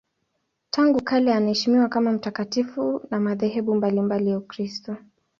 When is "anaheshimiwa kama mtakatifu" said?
1.35-3.01